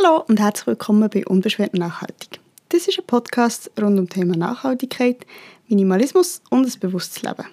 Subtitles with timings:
[0.00, 2.38] Hallo und herzlich willkommen bei Unbeschwert Nachhaltig.
[2.68, 5.26] Das ist ein Podcast rund um das Thema Nachhaltigkeit,
[5.66, 7.44] Minimalismus und ein bewusstes Leben.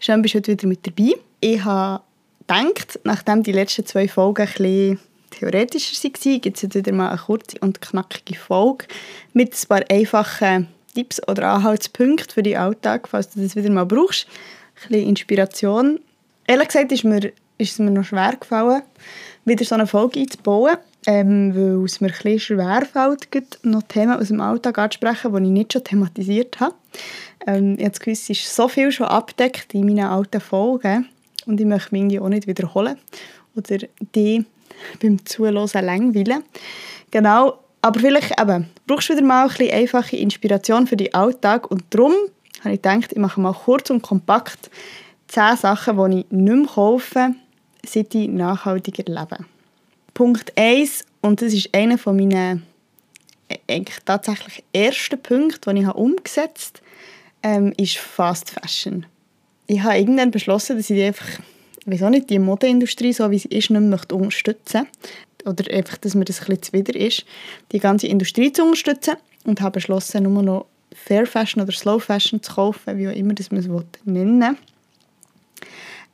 [0.00, 1.12] Schön, bist du heute wieder mit dabei.
[1.38, 2.02] Ich habe
[2.40, 4.98] gedacht, nachdem die letzten zwei Folgen ein bisschen
[5.30, 8.86] theoretischer waren, gibt es jetzt wieder mal eine kurze und knackige Folge
[9.32, 13.86] mit ein paar einfachen Tipps oder Anhaltspunkten für den Alltag, falls du das wieder mal
[13.86, 14.26] brauchst.
[14.82, 16.00] Ein bisschen Inspiration.
[16.48, 18.82] Ehrlich gesagt ist, mir, ist es mir noch schwer gefallen,
[19.44, 23.28] wieder so eine Folge einzubauen, ähm, weil es mir ein bisschen schwer fällt,
[23.64, 26.74] noch Themen aus dem Alltag anzusprechen, die ich nicht schon thematisiert habe.
[27.46, 31.08] Ähm, ich habe Gefühl, es ist so viel schon abdeckt in meinen alten Folgen
[31.46, 32.96] und ich möchte mich auch nicht wiederholen
[33.54, 33.78] oder
[34.14, 34.44] die
[35.00, 36.42] beim Zuhören langweilen.
[37.10, 41.70] Genau, aber vielleicht eben, brauchst du wieder mal ein bisschen einfache Inspiration für den Alltag
[41.70, 42.14] und darum
[42.60, 44.70] habe ich gedacht, ich mache mal kurz und kompakt
[45.28, 47.34] 10 Sachen, die ich nicht mehr kaufe,
[47.84, 49.44] ich nachhaltiger lebe.
[50.12, 52.62] Punkt 1, und das ist einer von meinen
[53.48, 56.80] äh, eigentlich tatsächlich ersten Punkten, die ich umgesetzt
[57.42, 59.06] habe, ähm, ist Fast Fashion.
[59.66, 61.26] Ich habe irgendwann beschlossen, dass ich einfach,
[61.86, 65.48] ich nicht, die Modeindustrie, so wie sie ist, nicht mehr unterstützen möchte.
[65.48, 67.24] Oder einfach, dass mir das ein bisschen zuwider ist,
[67.72, 69.16] die ganze Industrie zu unterstützen.
[69.44, 73.34] Und habe beschlossen, nur noch Fair Fashion oder Slow Fashion zu kaufen, wie auch immer
[73.34, 73.68] das man es
[74.04, 74.56] nennen will.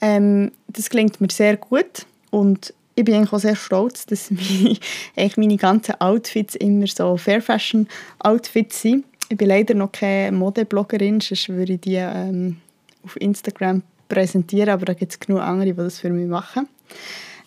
[0.00, 4.30] Ähm, das klingt mir sehr gut und ich bin auch sehr stolz, dass
[5.16, 9.04] meine, meine ganzen Outfits immer so Fair Fashion Outfits sind.
[9.28, 12.56] Ich bin leider noch keine Modebloggerin, sonst würde ich die ähm,
[13.04, 16.68] auf Instagram präsentieren, aber da gibt es genug andere, die das für mich machen.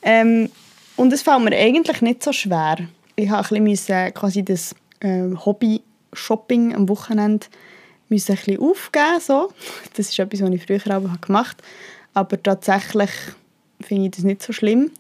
[0.02, 0.50] Ähm,
[0.96, 2.78] und es fällt mir eigentlich nicht so schwer.
[3.16, 9.20] Ich habe ein bisschen quasi das äh, Hobby-Shopping am Wochenende ein bisschen aufgeben.
[9.20, 9.52] So.
[9.96, 11.68] Das ist etwas, was ich früher auch gemacht habe.
[12.14, 13.11] Aber tatsächlich
[13.81, 14.92] finde ich das nicht so schlimm.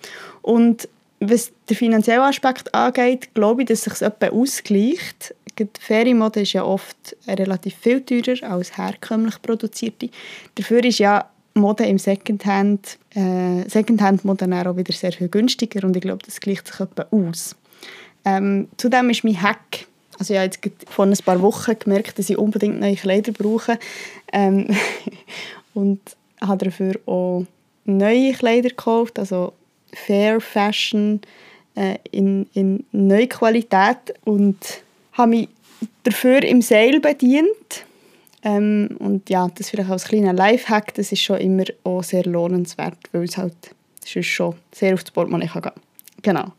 [0.41, 0.87] Und
[1.19, 5.35] was den finanziellen Aspekt angeht, glaube ich, dass sich etwas ausgleicht.
[5.57, 10.09] Die Ferienmode ist ja oft relativ viel teurer als herkömmlich produzierte.
[10.55, 16.01] Dafür ist ja Mode im Secondhand, äh, Secondhand-Mode auch wieder sehr viel günstiger und ich
[16.01, 17.55] glaube, das gleicht sich etwa aus.
[18.25, 19.85] Ähm, zudem ist mein Hack,
[20.17, 23.77] also ich habe jetzt vor ein paar Wochen gemerkt, dass ich unbedingt neue Kleider brauche
[24.31, 24.75] ähm,
[25.73, 25.99] und
[26.47, 27.45] habe dafür auch
[27.85, 29.53] neue Kleider gekauft, also
[29.93, 31.21] Fair Fashion
[31.75, 34.57] äh, in, in neue Qualität und
[35.13, 35.49] habe mich
[36.03, 37.85] dafür im Sale bedient.
[38.43, 42.97] Ähm, und ja, das vielleicht als kleiner Lifehack, das ist schon immer auch sehr lohnenswert,
[43.11, 43.55] weil es halt
[44.05, 45.71] schon sehr auf das Portemonnaie kann gehen
[46.21, 46.53] Genau.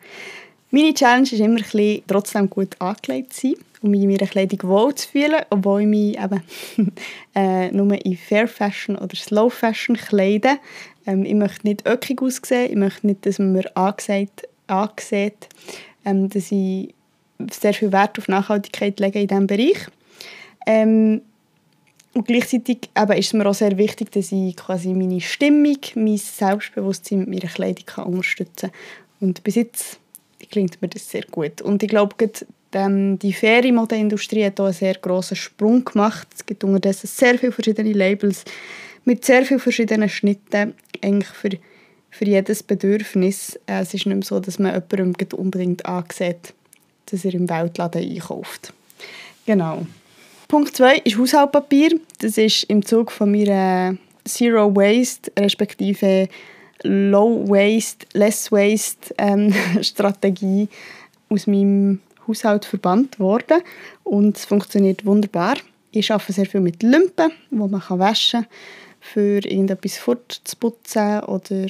[0.74, 4.26] Meine Challenge ist immer ein bisschen trotzdem gut angelegt zu sein und mich in meiner
[4.26, 6.42] Kleidung wohl zu fühlen, obwohl ich mich eben
[7.36, 10.58] äh, nur in Fair Fashion oder Slow Fashion kleide.
[11.06, 15.48] Ähm, ich möchte nicht öckig aussehen, ich möchte nicht, dass man mir angesagt, angesieht,
[16.04, 16.92] ähm, dass ich
[17.52, 19.78] sehr viel Wert auf Nachhaltigkeit lege in diesem Bereich.
[20.66, 21.22] Ähm,
[22.14, 26.16] und gleichzeitig eben ist es mir auch sehr wichtig, dass ich quasi meine Stimmung, mein
[26.16, 29.28] Selbstbewusstsein mit meiner Kleidung kann unterstützen kann.
[29.28, 30.00] Und bis jetzt
[30.50, 31.60] klingt mir das sehr gut.
[31.62, 32.14] Und ich glaube,
[32.72, 36.28] die Ferienmodeindustrie hat hier einen sehr grossen Sprung gemacht.
[36.34, 38.44] Es gibt unterdessen sehr viele verschiedene Labels
[39.04, 41.50] mit sehr vielen verschiedenen Schnitten eigentlich für,
[42.10, 43.56] für jedes Bedürfnis.
[43.66, 46.54] Äh, es ist nicht mehr so, dass man jemandem unbedingt ansieht,
[47.06, 48.72] dass er im Weltladen einkauft.
[49.46, 49.86] Genau.
[50.48, 52.00] Punkt 2 ist Haushaltpapier.
[52.20, 56.28] Das ist im Zug von meiner Zero Waste respektive
[56.84, 59.52] Low Waste, Less Waste ähm,
[59.82, 60.68] Strategie
[61.28, 63.62] aus meinem Haushalt verbannt worden
[64.02, 65.56] und es funktioniert wunderbar.
[65.90, 68.50] Ich arbeite sehr viel mit Lumpen, wo man waschen kann
[69.00, 71.66] für irgendetwas fortzuputzen oder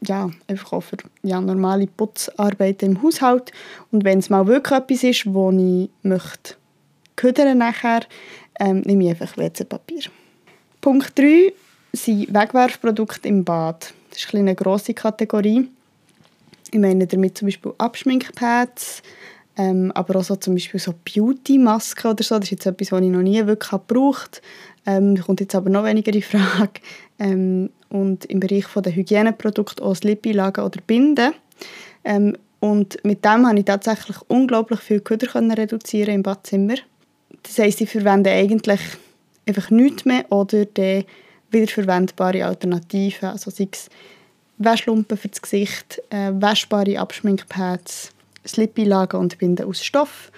[0.00, 3.52] ja, einfach auch für ja, normale Putzarbeiten im Haushalt.
[3.90, 6.54] Und wenn es mal wirklich etwas ist, wo ich möchte
[7.16, 8.00] ködern nachher,
[8.60, 10.04] ähm, nehme ich einfach WC-Papier.
[10.80, 11.52] Punkt 3
[11.92, 13.92] sind Wegwerfprodukte im Bad.
[14.18, 15.68] Das ist eine grosse Kategorie.
[16.72, 19.00] Ich meine damit zum Beispiel Abschminkpads,
[19.56, 22.34] ähm, aber auch so zum Beispiel so Beauty-Masken oder so.
[22.34, 24.42] Das ist jetzt etwas, was ich noch nie wirklich gebraucht
[24.84, 24.96] habe.
[24.96, 26.80] Ähm, kommt jetzt aber noch weniger in Frage.
[27.20, 31.32] Ähm, und im Bereich der Hygieneprodukte auch Slip-Einlagen oder Binden.
[32.02, 36.74] Ähm, und mit dem konnte ich tatsächlich unglaublich viel Köder reduzieren im Badzimmer.
[37.44, 38.80] Das heisst, ich verwende eigentlich
[39.46, 41.06] einfach nichts mehr oder die
[41.50, 43.88] wiederverwendbare Alternativen, also sei es
[44.58, 48.10] Wäschlumpen für das Gesicht, äh, waschbare Abschminkpads,
[48.46, 50.32] Slip-Einlagen und Binden aus Stoff.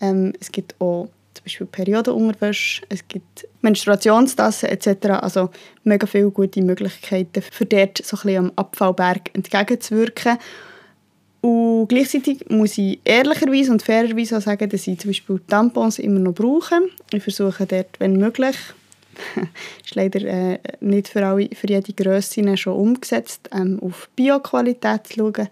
[0.00, 5.06] Ähm, es gibt auch zum Beispiel Periodenunterwäsche, es gibt Menstruationstassen etc.
[5.22, 5.50] Also
[5.84, 10.38] mega viele gute Möglichkeiten, für dort so ein bisschen am Abfallberg entgegenzuwirken.
[11.40, 16.20] Und gleichzeitig muss ich ehrlicherweise und fairerweise auch sagen, dass ich zum Beispiel Tampons immer
[16.20, 16.82] noch brauche.
[17.12, 18.56] Ich versuche dort, wenn möglich,
[19.84, 25.14] ist leider äh, nicht für, alle, für jede Grösse schon umgesetzt, ähm, auf Bioqualität zu
[25.14, 25.48] schauen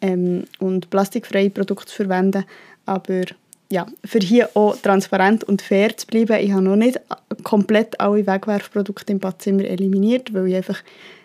[0.00, 2.44] ähm, und plastikfreie Produkte zu verwenden.
[2.86, 3.24] Aber
[3.70, 7.00] ja, für hier auch transparent und fair zu bleiben, ich habe noch nicht
[7.42, 10.82] komplett alle Wegwerfprodukte im Badzimmer eliminiert, weil ich einfach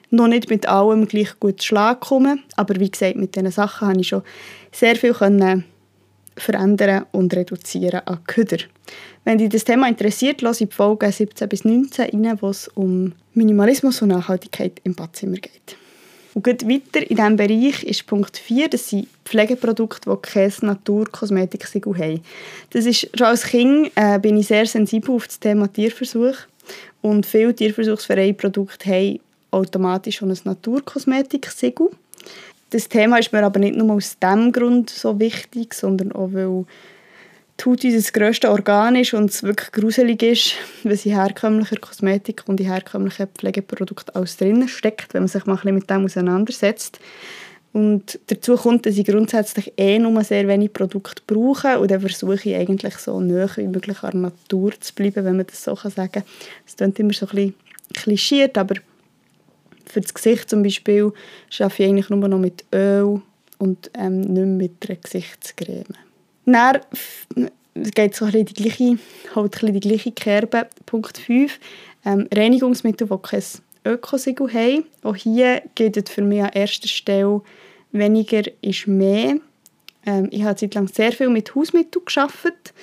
[0.09, 2.39] noch nicht mit allem gleich gut Schlag komme.
[2.55, 4.23] Aber wie gesagt, mit diesen Sachen habe ich schon
[4.71, 5.65] sehr viel können
[6.39, 8.57] verändern und reduzieren an Köder.
[9.23, 13.13] Wenn dich das Thema interessiert, ich die Folge 17 bis 19 rein, wo es um
[13.33, 15.77] Minimalismus und Nachhaltigkeit im Badzimmer geht.
[16.33, 21.97] Und geht weiter in diesem Bereich ist Punkt 4, das sind Pflegeprodukte, die kein Naturkosmetiksiegel
[21.97, 22.21] haben.
[22.69, 26.35] Das ist, schon als Kind äh, bin ich sehr sensibel auf das Thema Tierversuch
[27.01, 29.19] und viele tierversuchsfreie Produkte haben
[29.51, 31.89] automatisch schon ein Naturkosmetik-Siegel.
[32.71, 36.65] Das Thema ist mir aber nicht nur aus diesem Grund so wichtig, sondern auch, weil
[37.59, 42.43] die Haut unser grösstes Organ ist und es wirklich gruselig ist, was in herkömmlicher Kosmetik
[42.45, 46.05] und in herkömmlichen Pflegeprodukten alles drin steckt, wenn man sich mal ein bisschen mit dem
[46.05, 46.99] auseinandersetzt.
[47.71, 52.49] Und dazu kommt, dass ich grundsätzlich eh nur sehr wenig Produkte brauche und dann versuche
[52.49, 55.75] ich eigentlich so nah wie möglich an der Natur zu bleiben, wenn man das so
[55.75, 56.23] sagen kann.
[56.65, 57.53] Das klingt immer so ein bisschen
[57.93, 58.75] klischiert, aber
[59.89, 61.11] für das Gesicht zum Beispiel
[61.59, 63.21] arbeite ich eigentlich nur noch mit Öl
[63.57, 65.95] und ähm, nicht mehr mit einer Gesichtscreme.
[66.45, 66.79] Dann
[67.75, 68.97] geht so ein die gleiche,
[69.35, 70.67] halt ein die gleiche Kerbe.
[70.85, 71.59] Punkt 5.
[72.05, 73.43] Ähm, Reinigungsmittel, die kein
[73.85, 74.85] Ökosiegel haben.
[75.03, 77.41] Auch hier gilt für mich an erster Stelle,
[77.91, 79.37] weniger ist mehr.
[80.05, 82.73] Ähm, ich habe zeitlang sehr viel mit Hausmitteln gearbeitet.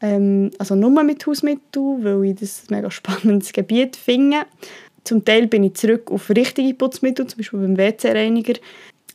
[0.00, 4.46] Ähm, also nur mit Hausmitteln, weil ich das ein mega spannendes Gebiet finde.
[5.04, 8.54] Zum Teil bin ich zurück auf richtige Putzmittel, zum Beispiel beim WC-Reiniger.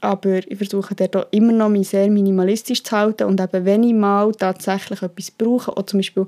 [0.01, 3.93] Aber ich versuche dort immer noch mich sehr minimalistisch zu halten und eben, wenn ich
[3.93, 6.27] mal tatsächlich etwas brauche, oder zum Beispiel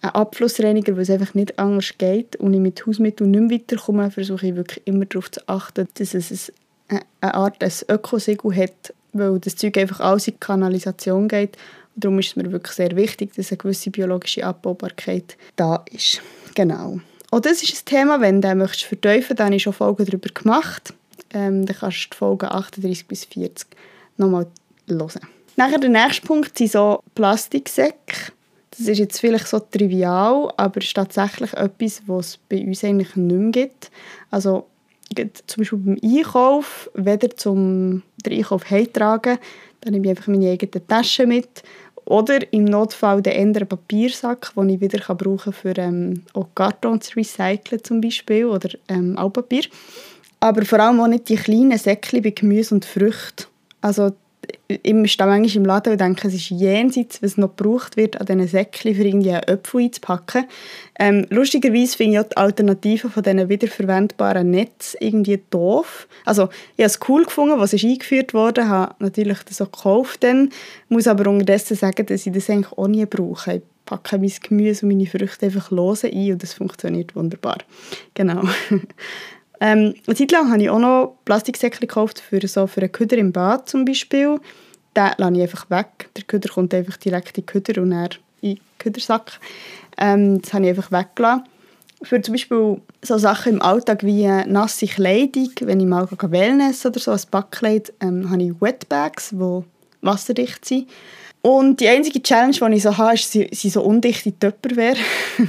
[0.00, 4.10] einen Abflussreiniger, weil es einfach nicht anders geht und ich mit Hausmitteln nicht mehr weiterkomme,
[4.10, 6.52] versuche ich wirklich immer darauf zu achten, dass es
[6.88, 11.56] eine Art ein Ökosiegel hat, weil das Zeug einfach alles in die Kanalisation geht.
[11.94, 16.20] Und darum ist es mir wirklich sehr wichtig, dass eine gewisse biologische Abbaubarkeit da ist.
[16.54, 17.00] Genau.
[17.32, 20.28] Auch das ist ein Thema, wenn du möchtest vertiefen dann habe ich schon Folgen darüber
[20.28, 20.92] gemacht.
[21.32, 23.68] Ähm, dann kannst du die Folgen 38 bis 40
[24.18, 24.46] nochmal
[24.86, 25.08] hören.
[25.56, 28.32] Nachher der nächste Punkt sind so Plastiksäcke.
[28.70, 32.84] Das ist jetzt vielleicht so trivial, aber es ist tatsächlich etwas, was es bei uns
[32.84, 33.90] eigentlich nicht mehr gibt.
[34.30, 34.66] Also
[35.46, 39.38] zum Beispiel beim Einkauf, weder zum den Einkauf heimtragen,
[39.80, 41.62] dann nehme ich einfach meine eigene Tasche mit
[42.04, 47.00] oder im Notfall den anderen Papiersack, den ich wieder brauchen kann, um ähm, auch Karton
[47.00, 49.64] zu recyceln zum Beispiel oder ähm, Altpapier.
[50.40, 53.46] Aber vor allem auch nicht die kleinen Säckchen bei Gemüse und Früchten.
[53.80, 54.12] Also
[54.68, 58.48] stehe manchmal im Laden und denke, es ist jenseits, was noch gebraucht wird, an diesen
[58.48, 60.44] Säckchen für irgendwie einen Äpfel einzupacken.
[60.98, 66.06] Ähm, lustigerweise finde ich auch die Alternativen von diesen wiederverwendbaren Netzen irgendwie doof.
[66.24, 70.22] Also ich habe es cool gefunden, was ist eingeführt wurde, habe natürlich das auch gekauft
[70.22, 70.50] dann,
[70.88, 73.54] muss aber unterdessen sagen, dass ich das eigentlich auch nie brauche.
[73.54, 77.58] Ich packe mein Gemüse und meine Früchte einfach lose ein und das funktioniert wunderbar.
[78.14, 78.42] Genau.
[79.62, 83.16] Ähm, eine Zeit lang habe ich auch noch Plastiksäckchen gekauft für, so für einen Köder
[83.16, 84.40] im Bad zum Beispiel.
[84.96, 86.10] Den lasse ich einfach weg.
[86.16, 88.08] Der Köder kommt einfach direkt in den Köder und dann
[88.40, 89.38] in den Ködersack.
[89.98, 91.44] Ähm, das habe ich einfach weggelassen.
[92.02, 96.98] Für zum Beispiel so Sachen im Alltag wie nasse Kleidung, wenn ich mal Wellness oder
[96.98, 99.62] so, ein Backkleid, ähm, habe ich Wetbags, die
[100.00, 100.90] wasserdicht sind.
[101.40, 104.96] Und die einzige Challenge, die ich so habe, ist, sind so undichte Tupperware.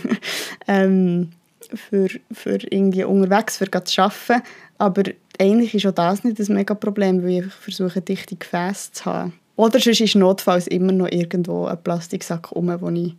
[0.68, 1.32] ähm,
[1.76, 4.44] für, für irgendwie unterwegs für zu arbeiten.
[4.78, 5.04] Aber
[5.40, 9.34] eigentlich ist auch das nicht das mega Problem, weil ich versuche, dichte Gefäße zu haben.
[9.56, 13.16] Oder sonst ist notfalls immer noch irgendwo ein Plastiksack um, den ich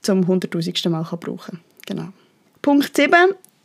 [0.00, 1.60] zum hunderttausendsten Mal brauchen kann.
[1.86, 2.08] Genau.
[2.62, 3.12] Punkt 7.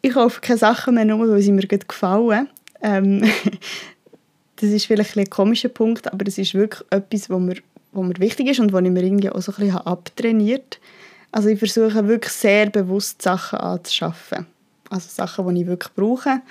[0.02, 2.50] Ich kaufe keine Sachen mehr, nur weil sie mir gut gefallen.
[2.82, 3.22] Ähm,
[4.58, 7.56] das ist vielleicht ein, ein komischer Punkt, aber es ist wirklich etwas, was mir,
[7.92, 10.90] was mir wichtig ist und was ich mir irgendwie auch so ein bisschen abtrainiert habe
[11.32, 14.48] also ich versuche wirklich sehr bewusst Sachen anzuschaffen.
[14.90, 16.42] Also Sachen, die ich wirklich brauche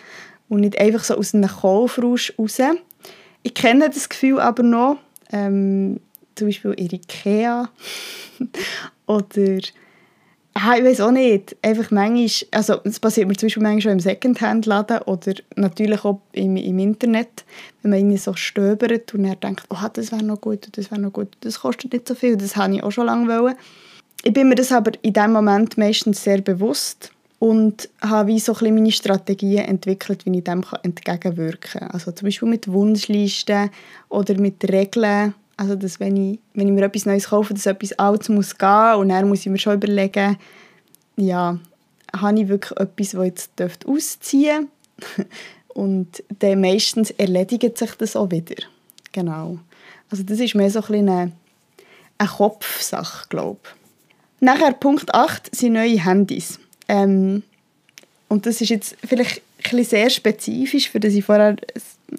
[0.48, 2.58] und nicht einfach so aus einem Kaufrausch raus.
[3.42, 4.98] Ich kenne das Gefühl aber noch,
[5.32, 6.00] ähm,
[6.34, 7.68] zum Beispiel in Ikea
[9.06, 9.58] oder
[10.54, 13.92] ah, ich weiß auch nicht, einfach manchmal, also das passiert mir zum Beispiel manchmal schon
[13.92, 17.44] im Secondhand-Laden oder natürlich auch im, im Internet,
[17.82, 21.00] wenn man irgendwie so stöbert und dann denkt, oh, das wäre noch gut, das wäre
[21.00, 23.56] noch gut, das kostet nicht so viel, das habe ich auch schon lange wollen
[24.28, 28.54] ich bin mir das aber in dem Moment meistens sehr bewusst und habe wie so
[28.54, 31.90] ein meine Strategien entwickelt, wie ich dem entgegenwirken kann.
[31.92, 33.70] Also zum Beispiel mit Wunschlisten
[34.10, 35.32] oder mit Regeln.
[35.56, 38.96] Also dass wenn ich, wenn ich mir etwas Neues kaufe, dass etwas Altes muss gehen
[38.96, 40.36] und dann muss ich mir schon überlegen,
[41.16, 41.58] ja,
[42.14, 44.68] habe ich wirklich etwas, das jetzt ausziehen
[45.68, 48.62] und dann meistens erledigt sich das auch wieder.
[49.12, 49.58] Genau.
[50.10, 51.32] Also das ist mehr so ein
[52.18, 53.77] eine Kopfsache, glaube ich.
[54.40, 56.58] Nachher Punkt 8 sind neue Handys.
[56.88, 57.42] Ähm,
[58.28, 59.42] und das ist jetzt vielleicht
[59.72, 61.56] ein sehr spezifisch, für das ich vorher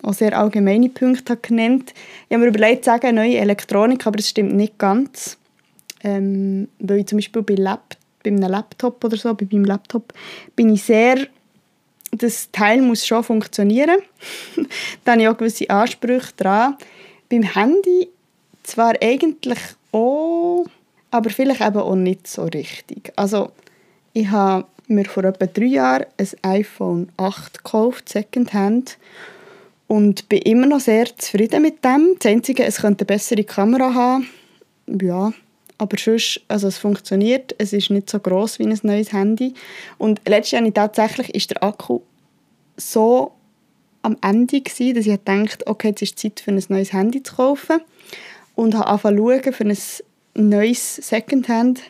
[0.03, 1.93] auch sehr allgemeine Punkte habe genannt
[2.27, 5.37] Ich habe mir überlegt, zu sagen, neue Elektronik, aber das stimmt nicht ganz.
[6.03, 10.13] Ähm, weil ich zum Beispiel bei, Lab, bei einem Laptop oder so, bei meinem Laptop,
[10.55, 11.27] bin ich sehr
[12.11, 13.99] das Teil muss schon funktionieren.
[15.03, 16.75] da habe ich auch gewisse Ansprüche dran.
[17.29, 18.09] Beim Handy
[18.63, 19.59] zwar eigentlich
[19.91, 20.38] auch,
[21.11, 23.11] aber vielleicht eben auch nicht so richtig.
[23.15, 23.51] Also
[24.13, 28.97] ich habe mir vor etwa drei Jahren ein iPhone 8 gekauft, Secondhand.
[29.87, 32.15] Und bin immer noch sehr zufrieden mit dem.
[32.19, 34.29] Das Einzige, es könnte eine bessere Kamera haben.
[35.01, 35.33] Ja,
[35.79, 37.55] aber sonst, also es funktioniert.
[37.57, 39.55] Es ist nicht so groß wie ein neues Handy.
[39.97, 42.01] Und letztes Jahr tatsächlich ist der Akku
[42.77, 43.31] so
[44.03, 47.35] am Ende gewesen, dass ich dachte, okay, jetzt ist Zeit für ein neues Handy zu
[47.35, 47.81] kaufen.
[48.55, 49.77] Und habe angefangen zu für ein
[50.33, 51.81] neues Secondhand,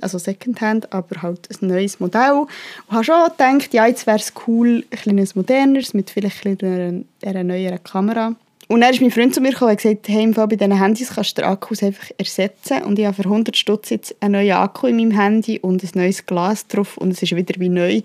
[0.00, 2.46] also Secondhand, aber halt ein neues Modell.
[2.88, 7.02] Und habe schon gedacht, ja, jetzt wäre es cool, ein kleines moderneres, mit vielleicht einer,
[7.24, 8.34] einer neueren Kamera.
[8.68, 11.38] Und dann ist mein Freund zu mir gekommen und gesagt, hey, bei diesen Handys kannst
[11.38, 12.82] du den Akku einfach ersetzen.
[12.82, 15.90] Und ich habe für 100 Stutz jetzt einen neuen Akku in meinem Handy und ein
[15.94, 18.02] neues Glas drauf und es ist wieder wie neu.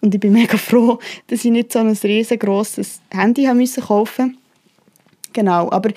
[0.00, 4.38] Und ich bin mega froh, dass ich nicht so ein riesengroßes Handy haben müssen kaufen
[5.32, 5.90] Genau, aber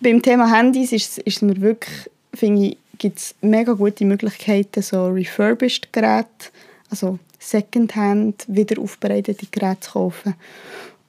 [0.00, 5.08] beim Thema Handys ist, ist mir wirklich finde ich, gibt es mega gute Möglichkeiten, so
[5.08, 6.50] refurbished Geräte,
[6.90, 10.34] also Secondhand, wieder aufbereitete Geräte zu kaufen.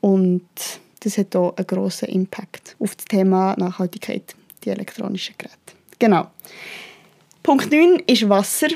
[0.02, 0.48] Und
[1.02, 5.58] das hat auch einen grossen Impact auf das Thema Nachhaltigkeit, die elektronischen Geräte.
[6.00, 6.28] Genau.
[7.44, 8.68] Punkt 9 ist Wasser.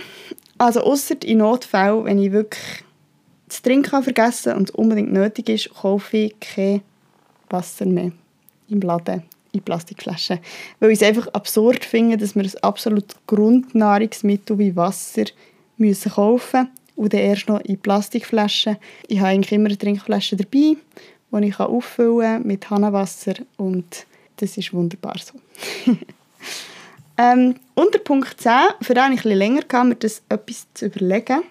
[0.58, 2.84] Also außer in Notfällen, wenn ich wirklich
[3.48, 6.82] das Trinken vergessen und es unbedingt nötig ist, kaufe ich kein
[7.50, 8.12] Wasser mehr
[8.70, 10.40] im Laden in Plastikflaschen.
[10.80, 15.26] Weil ich es einfach absurd finde, dass wir ein absolut Grundnahrungsmittel wie Wasser
[15.78, 18.78] müssen kaufen und dann erst noch in Plastikflaschen.
[19.08, 20.76] Ich habe eigentlich immer eine Trinkflasche dabei,
[21.32, 24.06] die ich auffüllen kann mit Hahnenwasser und
[24.38, 25.40] das ist wunderbar so.
[27.18, 31.42] ähm, unter Punkt 10, für den ich ein länger kam, mir das etwas zu überlegen.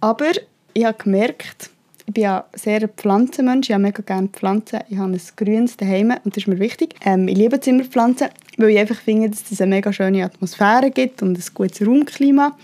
[0.00, 0.30] Aber
[0.72, 1.70] ich habe gemerkt,
[2.06, 4.80] ich bin ja sehr ein Pflanzenmensch, ich habe mega gerne Pflanzen.
[4.88, 6.94] Ich habe ein grünes daheim und das ist mir wichtig.
[7.04, 11.22] Ähm, ich liebe Zimmerpflanzen, weil ich einfach finde, dass es eine mega schöne Atmosphäre gibt
[11.22, 12.56] und ein gutes Raumklima.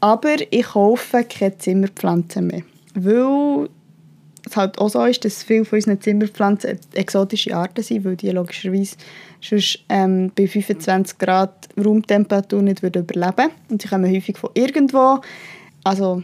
[0.00, 2.62] Aber ich kaufe keine Zimmerpflanzen mehr,
[2.94, 3.68] weil
[4.46, 8.30] es halt auch so ist, dass viele von unseren Zimmerpflanzen exotische Arten sind, weil die
[8.30, 8.96] logischerweise
[9.40, 13.50] sonst ähm, bei 25 Grad Raumtemperatur nicht überleben würden.
[13.68, 15.20] Und sie kommen häufig von irgendwo.
[15.84, 16.22] Also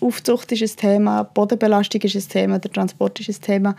[0.00, 3.76] Aufzucht ist ein Thema, Bodenbelastung ist ein Thema, der Transport ist ein Thema.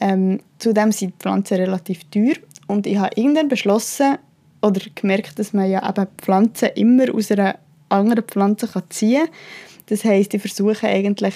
[0.00, 2.34] Ähm, zudem sind die Pflanzen relativ teuer
[2.66, 4.18] und ich habe irgendwann beschlossen
[4.62, 7.58] oder gemerkt, dass man ja eben Pflanzen immer aus einer
[7.88, 9.34] anderen Pflanze ziehen kann.
[9.86, 11.34] Das heisst, ich versuche eigentlich,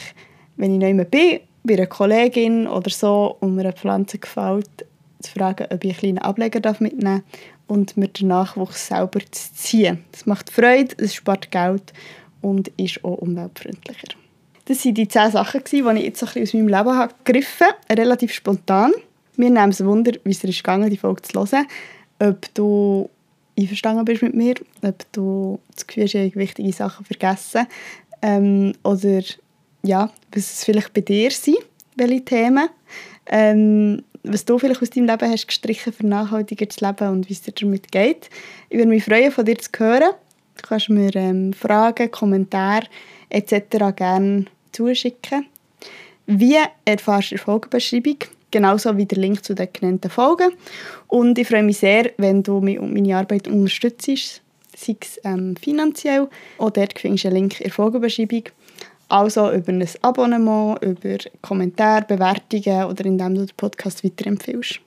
[0.57, 4.87] wenn ich neu bin, bei einer Kollegin oder so und mir eine Pflanze gefällt,
[5.21, 9.55] zu fragen, ob ich einen kleinen Ableger mitnehmen darf und mir den Nachwuchs selber zu
[9.55, 10.05] ziehen.
[10.13, 11.93] Das macht Freude, es spart Geld
[12.43, 14.09] und ist auch umweltfreundlicher.
[14.67, 18.01] Das waren die zehn Sachen, die ich jetzt ein aus meinem Leben habe gegriffen habe,
[18.01, 18.93] relativ spontan.
[19.37, 21.67] Mir nimmt es Wunder, wie es ist gegangen, die Folge zu hören.
[22.21, 23.11] Ob du
[23.59, 27.67] einverstanden bist mit mir, ob du das Gefühl hast, ich wichtige Sachen vergessen
[28.23, 29.23] ähm, oder
[29.83, 31.59] ja, was es vielleicht bei dir sind,
[31.97, 32.69] welche Themen.
[33.27, 37.35] Ähm, was du vielleicht aus deinem Leben hast gestrichen für nachhaltiger zu leben und wie
[37.35, 38.31] es dir damit geht.
[38.71, 40.13] Ich würde mich freuen, von dir zu hören.
[40.57, 42.87] Du kannst mir ähm, Fragen, Kommentare
[43.29, 43.95] etc.
[43.95, 45.47] gerne zuschicken.
[46.27, 48.17] Wie erfährst du die Folgenbeschreibung?
[48.51, 50.53] Genauso wie der Link zu den genannten Folgen.
[51.09, 54.43] Und ich freue mich sehr, wenn du mich und meine Arbeit unterstützt,
[54.77, 56.29] sei es ähm, finanziell.
[56.59, 58.45] Auch dort findest du einen Link in der Folgenbeschreibung.
[59.09, 64.81] Also über ein Abonnement, über Kommentare, Bewertungen oder indem du den Podcast weiterempfiehlst.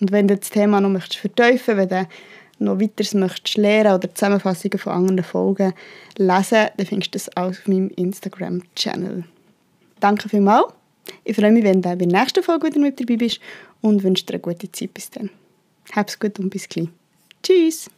[0.00, 2.08] Und wenn du das Thema noch möchtest vertiefen möchtest,
[2.58, 5.72] noch weiteres möchtest lernen oder Zusammenfassungen von anderen Folgen
[6.16, 9.24] lesen, dann findest du das auch auf meinem Instagram-Channel.
[10.00, 10.72] Danke vielmals.
[11.24, 13.40] Ich freue mich, wenn du bei der nächsten Folge wieder mit dabei bist
[13.80, 15.30] und wünsche dir eine gute Zeit bis dann.
[15.92, 16.88] Hab's gut und bis gleich.
[17.42, 17.88] Tschüss!